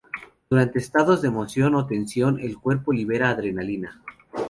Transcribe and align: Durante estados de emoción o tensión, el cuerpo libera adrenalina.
Durante 0.49 0.79
estados 0.79 1.21
de 1.21 1.27
emoción 1.27 1.75
o 1.75 1.85
tensión, 1.85 2.39
el 2.39 2.57
cuerpo 2.57 2.91
libera 2.91 3.29
adrenalina. 3.29 4.01